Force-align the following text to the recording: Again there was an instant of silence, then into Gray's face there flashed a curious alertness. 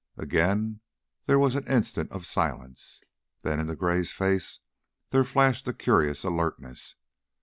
Again 0.17 0.79
there 1.27 1.37
was 1.37 1.53
an 1.53 1.67
instant 1.67 2.11
of 2.11 2.25
silence, 2.25 3.01
then 3.43 3.59
into 3.59 3.75
Gray's 3.75 4.11
face 4.11 4.61
there 5.11 5.23
flashed 5.23 5.67
a 5.67 5.73
curious 5.73 6.23
alertness. 6.23 6.95